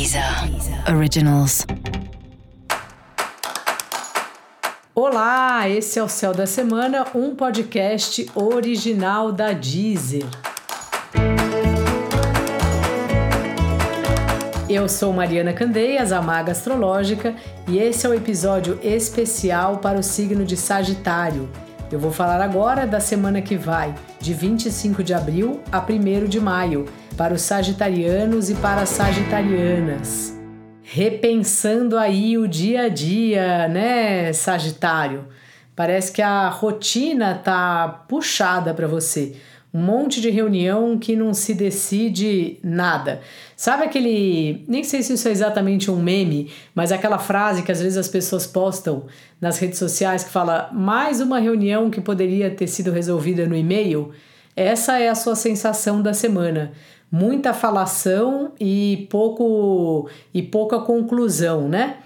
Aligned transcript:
Deezer 0.00 0.24
Originals. 0.96 1.66
Olá, 4.94 5.68
esse 5.68 5.98
é 5.98 6.02
o 6.02 6.08
Céu 6.08 6.32
da 6.32 6.46
Semana, 6.46 7.04
um 7.14 7.34
podcast 7.34 8.26
original 8.34 9.30
da 9.30 9.52
Deezer. 9.52 10.24
Eu 14.70 14.88
sou 14.88 15.12
Mariana 15.12 15.52
Candeias, 15.52 16.12
a 16.12 16.22
Maga 16.22 16.52
Astrológica, 16.52 17.34
e 17.68 17.78
esse 17.78 18.06
é 18.06 18.08
o 18.08 18.12
um 18.12 18.14
episódio 18.14 18.80
especial 18.82 19.80
para 19.80 19.98
o 19.98 20.02
signo 20.02 20.46
de 20.46 20.56
Sagitário. 20.56 21.46
Eu 21.92 21.98
vou 21.98 22.10
falar 22.10 22.40
agora 22.40 22.86
da 22.86 23.00
semana 23.00 23.42
que 23.42 23.56
vai, 23.56 23.94
de 24.18 24.32
25 24.32 25.04
de 25.04 25.12
abril 25.12 25.60
a 25.70 25.78
1 25.78 26.26
de 26.26 26.40
maio, 26.40 26.86
para 27.20 27.34
os 27.34 27.42
sagitarianos 27.42 28.48
e 28.48 28.54
para 28.54 28.80
as 28.80 28.88
sagitarianas. 28.88 30.34
Repensando 30.82 31.98
aí 31.98 32.38
o 32.38 32.48
dia 32.48 32.84
a 32.84 32.88
dia, 32.88 33.68
né, 33.68 34.32
Sagitário? 34.32 35.26
Parece 35.76 36.12
que 36.12 36.22
a 36.22 36.48
rotina 36.48 37.34
tá 37.34 38.06
puxada 38.08 38.72
para 38.72 38.86
você 38.86 39.34
um 39.72 39.82
monte 39.82 40.18
de 40.18 40.30
reunião 40.30 40.98
que 40.98 41.14
não 41.14 41.34
se 41.34 41.52
decide 41.52 42.58
nada. 42.64 43.20
Sabe 43.54 43.84
aquele. 43.84 44.64
Nem 44.66 44.82
sei 44.82 45.02
se 45.02 45.12
isso 45.12 45.28
é 45.28 45.30
exatamente 45.30 45.90
um 45.90 46.02
meme, 46.02 46.50
mas 46.74 46.90
aquela 46.90 47.18
frase 47.18 47.62
que 47.62 47.70
às 47.70 47.82
vezes 47.82 47.98
as 47.98 48.08
pessoas 48.08 48.46
postam 48.46 49.04
nas 49.38 49.58
redes 49.58 49.78
sociais 49.78 50.24
que 50.24 50.30
fala 50.30 50.70
mais 50.72 51.20
uma 51.20 51.38
reunião 51.38 51.90
que 51.90 52.00
poderia 52.00 52.50
ter 52.50 52.66
sido 52.66 52.90
resolvida 52.90 53.46
no 53.46 53.54
e-mail? 53.54 54.10
Essa 54.56 54.98
é 54.98 55.08
a 55.08 55.14
sua 55.14 55.36
sensação 55.36 56.02
da 56.02 56.12
semana. 56.12 56.72
Muita 57.10 57.52
falação 57.52 58.52
e 58.60 59.08
pouco 59.10 60.08
e 60.32 60.42
pouca 60.42 60.78
conclusão, 60.78 61.68
né? 61.68 61.96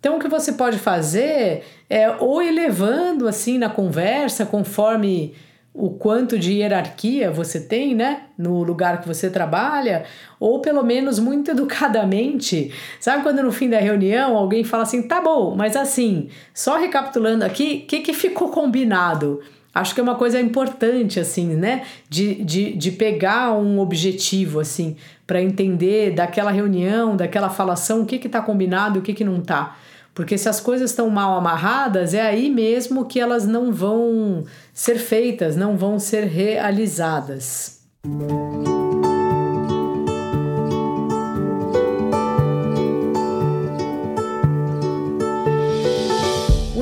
Então 0.00 0.16
o 0.16 0.20
que 0.20 0.28
você 0.28 0.52
pode 0.52 0.78
fazer 0.78 1.64
é 1.88 2.10
ou 2.18 2.42
ir 2.42 2.52
levando 2.52 3.26
assim 3.26 3.58
na 3.58 3.68
conversa 3.68 4.46
conforme 4.46 5.34
o 5.78 5.90
quanto 5.90 6.36
de 6.36 6.54
hierarquia 6.54 7.30
você 7.30 7.60
tem, 7.60 7.94
né, 7.94 8.22
no 8.36 8.64
lugar 8.64 9.00
que 9.00 9.06
você 9.06 9.30
trabalha, 9.30 10.04
ou 10.40 10.60
pelo 10.60 10.82
menos 10.82 11.20
muito 11.20 11.52
educadamente. 11.52 12.72
Sabe 12.98 13.22
quando 13.22 13.44
no 13.44 13.52
fim 13.52 13.70
da 13.70 13.78
reunião 13.78 14.36
alguém 14.36 14.64
fala 14.64 14.82
assim: 14.82 15.06
tá 15.06 15.20
bom, 15.20 15.54
mas 15.54 15.76
assim, 15.76 16.28
só 16.52 16.76
recapitulando 16.76 17.44
aqui, 17.44 17.82
o 17.84 17.86
que, 17.86 18.00
que 18.00 18.12
ficou 18.12 18.48
combinado? 18.50 19.40
Acho 19.78 19.94
que 19.94 20.00
é 20.00 20.02
uma 20.02 20.16
coisa 20.16 20.40
importante, 20.40 21.20
assim, 21.20 21.54
né? 21.54 21.84
De, 22.08 22.34
de, 22.42 22.72
de 22.76 22.90
pegar 22.90 23.52
um 23.52 23.78
objetivo, 23.78 24.58
assim, 24.58 24.96
para 25.24 25.40
entender 25.40 26.14
daquela 26.14 26.50
reunião, 26.50 27.16
daquela 27.16 27.48
falação, 27.48 28.02
o 28.02 28.06
que 28.06 28.16
está 28.16 28.42
combinado 28.42 28.96
e 28.96 29.00
o 29.00 29.02
que, 29.02 29.14
que 29.14 29.24
não 29.24 29.38
está. 29.38 29.76
Porque 30.12 30.36
se 30.36 30.48
as 30.48 30.58
coisas 30.58 30.90
estão 30.90 31.08
mal 31.08 31.38
amarradas, 31.38 32.12
é 32.12 32.20
aí 32.20 32.50
mesmo 32.50 33.04
que 33.04 33.20
elas 33.20 33.46
não 33.46 33.72
vão 33.72 34.44
ser 34.74 34.98
feitas, 34.98 35.54
não 35.54 35.76
vão 35.76 35.96
ser 36.00 36.24
realizadas. 36.24 37.82
O 38.04 38.67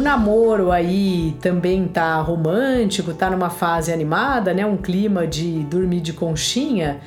namoro 0.07 0.71
aí 0.71 1.37
também 1.41 1.89
tá 1.89 2.21
romântico, 2.21 3.13
tá 3.13 3.29
numa 3.29 3.51
fase 3.51 3.93
animada, 3.93 4.55
né? 4.55 4.65
Um 4.65 4.77
clima 4.77 5.27
de 5.27 5.65
dormir 5.65 6.01
de 6.01 6.13
conchinha. 6.13 7.01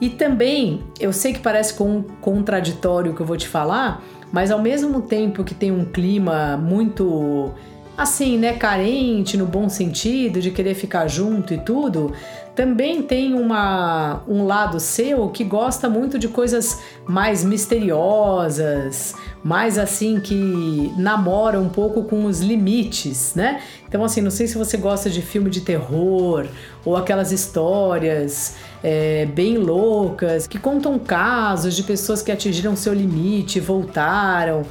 E 0.00 0.08
também, 0.08 0.82
eu 0.98 1.12
sei 1.12 1.34
que 1.34 1.40
parece 1.40 1.74
contraditório 2.20 3.12
o 3.12 3.14
que 3.14 3.20
eu 3.20 3.26
vou 3.26 3.36
te 3.36 3.46
falar, 3.46 4.02
mas 4.32 4.50
ao 4.50 4.60
mesmo 4.60 5.02
tempo 5.02 5.44
que 5.44 5.54
tem 5.54 5.70
um 5.70 5.84
clima 5.84 6.56
muito 6.56 7.52
assim, 7.98 8.38
né, 8.38 8.52
carente 8.52 9.36
no 9.36 9.44
bom 9.44 9.68
sentido, 9.68 10.40
de 10.40 10.52
querer 10.52 10.74
ficar 10.74 11.08
junto 11.08 11.52
e 11.52 11.58
tudo, 11.58 12.12
também 12.54 13.02
tem 13.02 13.34
uma, 13.34 14.22
um 14.28 14.46
lado 14.46 14.78
seu 14.78 15.28
que 15.30 15.42
gosta 15.42 15.88
muito 15.88 16.16
de 16.16 16.28
coisas 16.28 16.80
mais 17.04 17.44
misteriosas, 17.44 19.16
mais 19.42 19.78
assim 19.78 20.20
que 20.20 20.92
namora 20.96 21.58
um 21.58 21.68
pouco 21.68 22.04
com 22.04 22.24
os 22.24 22.40
limites, 22.40 23.34
né? 23.34 23.62
Então, 23.88 24.04
assim, 24.04 24.20
não 24.20 24.30
sei 24.30 24.46
se 24.46 24.56
você 24.56 24.76
gosta 24.76 25.10
de 25.10 25.20
filme 25.20 25.50
de 25.50 25.60
terror 25.60 26.46
ou 26.84 26.96
aquelas 26.96 27.32
histórias 27.32 28.56
é, 28.82 29.26
bem 29.26 29.58
loucas 29.58 30.46
que 30.46 30.58
contam 30.58 30.98
casos 31.00 31.74
de 31.74 31.82
pessoas 31.82 32.22
que 32.22 32.30
atingiram 32.30 32.76
seu 32.76 32.94
limite, 32.94 33.58
voltaram. 33.58 34.64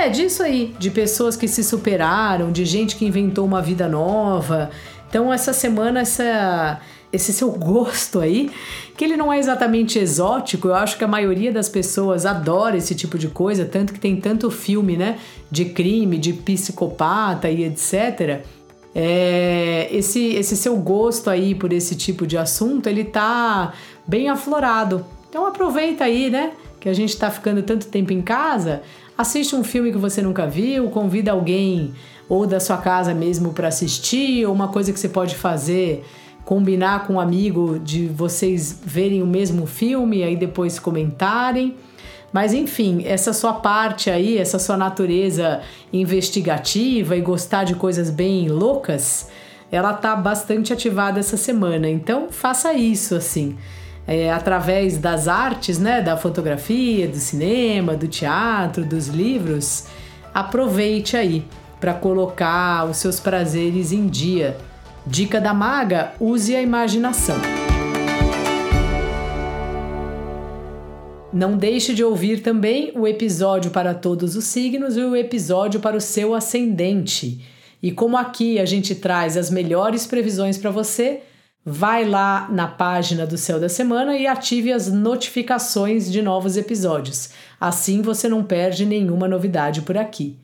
É 0.00 0.08
disso 0.08 0.42
aí, 0.42 0.74
de 0.78 0.90
pessoas 0.90 1.36
que 1.36 1.46
se 1.46 1.62
superaram, 1.62 2.50
de 2.50 2.64
gente 2.64 2.96
que 2.96 3.04
inventou 3.04 3.44
uma 3.44 3.60
vida 3.60 3.86
nova. 3.86 4.70
Então, 5.06 5.30
essa 5.30 5.52
semana, 5.52 6.00
essa 6.00 6.80
esse 7.12 7.34
seu 7.34 7.50
gosto 7.52 8.18
aí, 8.18 8.50
que 8.96 9.04
ele 9.04 9.14
não 9.14 9.30
é 9.30 9.38
exatamente 9.38 9.98
exótico, 9.98 10.68
eu 10.68 10.74
acho 10.74 10.96
que 10.96 11.04
a 11.04 11.08
maioria 11.08 11.52
das 11.52 11.68
pessoas 11.68 12.24
adora 12.24 12.78
esse 12.78 12.94
tipo 12.94 13.18
de 13.18 13.28
coisa, 13.28 13.66
tanto 13.66 13.92
que 13.92 14.00
tem 14.00 14.16
tanto 14.16 14.50
filme, 14.50 14.96
né, 14.96 15.18
de 15.50 15.66
crime, 15.66 16.16
de 16.16 16.32
psicopata 16.32 17.50
e 17.50 17.64
etc. 17.64 18.42
É, 18.94 19.86
esse, 19.92 20.28
esse 20.34 20.56
seu 20.56 20.76
gosto 20.78 21.28
aí 21.28 21.54
por 21.54 21.74
esse 21.74 21.94
tipo 21.94 22.26
de 22.26 22.38
assunto, 22.38 22.86
ele 22.86 23.04
tá 23.04 23.74
bem 24.06 24.30
aflorado. 24.30 25.04
Então 25.28 25.46
aproveita 25.46 26.04
aí, 26.04 26.30
né, 26.30 26.52
que 26.80 26.88
a 26.88 26.94
gente 26.94 27.16
tá 27.16 27.30
ficando 27.30 27.62
tanto 27.62 27.86
tempo 27.86 28.12
em 28.12 28.22
casa, 28.22 28.82
assiste 29.16 29.54
um 29.54 29.62
filme 29.62 29.92
que 29.92 29.98
você 29.98 30.22
nunca 30.22 30.46
viu, 30.46 30.88
convida 30.90 31.30
alguém 31.30 31.92
ou 32.28 32.46
da 32.46 32.58
sua 32.58 32.78
casa 32.78 33.12
mesmo 33.12 33.52
para 33.52 33.68
assistir, 33.68 34.46
ou 34.46 34.54
uma 34.54 34.68
coisa 34.68 34.92
que 34.92 34.98
você 34.98 35.08
pode 35.08 35.34
fazer 35.34 36.04
combinar 36.44 37.06
com 37.06 37.14
um 37.14 37.20
amigo 37.20 37.78
de 37.78 38.06
vocês 38.06 38.80
verem 38.84 39.22
o 39.22 39.26
mesmo 39.26 39.66
filme 39.66 40.18
e 40.18 40.24
aí 40.24 40.36
depois 40.36 40.78
comentarem. 40.80 41.76
Mas 42.32 42.52
enfim, 42.52 43.02
essa 43.04 43.32
sua 43.32 43.52
parte 43.52 44.10
aí, 44.10 44.38
essa 44.38 44.58
sua 44.58 44.76
natureza 44.76 45.60
investigativa 45.92 47.16
e 47.16 47.20
gostar 47.20 47.64
de 47.64 47.74
coisas 47.74 48.10
bem 48.10 48.48
loucas, 48.48 49.28
ela 49.70 49.92
tá 49.92 50.16
bastante 50.16 50.72
ativada 50.72 51.20
essa 51.20 51.36
semana. 51.36 51.88
Então 51.88 52.28
faça 52.30 52.72
isso 52.72 53.14
assim. 53.14 53.56
É, 54.12 54.32
através 54.32 54.98
das 54.98 55.28
artes, 55.28 55.78
né, 55.78 56.02
da 56.02 56.16
fotografia, 56.16 57.06
do 57.06 57.16
cinema, 57.16 57.94
do 57.94 58.08
teatro, 58.08 58.84
dos 58.84 59.06
livros, 59.06 59.84
aproveite 60.34 61.16
aí 61.16 61.44
para 61.78 61.94
colocar 61.94 62.90
os 62.90 62.96
seus 62.96 63.20
prazeres 63.20 63.92
em 63.92 64.08
dia 64.08 64.56
Dica 65.06 65.40
da 65.40 65.54
maga: 65.54 66.12
use 66.20 66.54
a 66.54 66.62
imaginação. 66.62 67.36
Não 71.32 71.56
deixe 71.56 71.94
de 71.94 72.04
ouvir 72.04 72.42
também 72.42 72.92
o 72.94 73.06
episódio 73.06 73.70
para 73.70 73.94
todos 73.94 74.36
os 74.36 74.44
signos 74.44 74.96
e 74.96 75.00
o 75.00 75.16
episódio 75.16 75.80
para 75.80 75.96
o 75.96 76.00
seu 76.00 76.34
ascendente. 76.34 77.44
E 77.82 77.90
como 77.90 78.16
aqui 78.16 78.58
a 78.58 78.66
gente 78.66 78.94
traz 78.94 79.36
as 79.36 79.50
melhores 79.50 80.06
previsões 80.06 80.58
para 80.58 80.70
você, 80.70 81.22
vai 81.64 82.04
lá 82.04 82.48
na 82.50 82.66
página 82.66 83.26
do 83.26 83.36
Céu 83.36 83.60
da 83.60 83.68
Semana 83.68 84.16
e 84.16 84.26
ative 84.26 84.72
as 84.72 84.90
notificações 84.90 86.10
de 86.10 86.22
novos 86.22 86.56
episódios. 86.56 87.30
Assim 87.60 88.02
você 88.02 88.28
não 88.28 88.42
perde 88.42 88.86
nenhuma 88.86 89.28
novidade 89.28 89.82
por 89.82 89.96
aqui. 89.96 90.38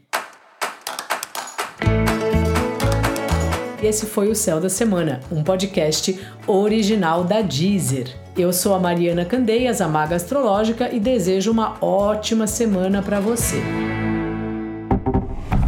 Esse 3.83 4.07
foi 4.07 4.31
o 4.31 4.35
Céu 4.35 4.61
da 4.61 4.69
Semana, 4.69 5.21
um 5.31 5.45
podcast 5.45 6.19
original 6.47 7.23
da 7.23 7.41
Deezer. 7.41 8.09
Eu 8.37 8.53
sou 8.53 8.75
a 8.75 8.79
Mariana 8.79 9.25
Candeias, 9.25 9.81
a 9.81 9.89
Maga 9.89 10.17
Astrológica, 10.17 10.93
e 10.93 10.99
desejo 10.99 11.53
uma 11.53 11.77
ótima 11.83 12.47
semana 12.47 13.01
para 13.01 13.21
você. 13.21 13.63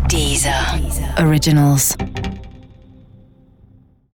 Deezer. 0.08 0.80
Deezer. 0.80 1.26
Originals. 1.26 1.96